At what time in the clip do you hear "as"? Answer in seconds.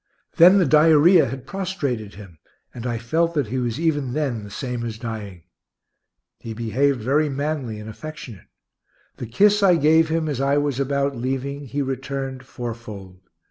4.83-4.97, 10.27-10.41